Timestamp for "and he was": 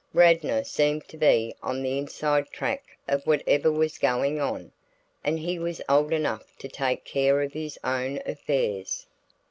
5.23-5.79